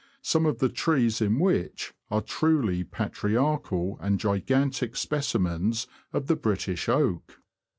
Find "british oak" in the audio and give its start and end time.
6.35-7.37